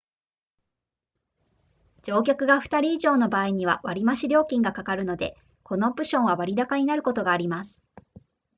[2.01, 7.83] 乗客が2人以上の場合には割増料金がかかるのでこのオプションは割高になることがあります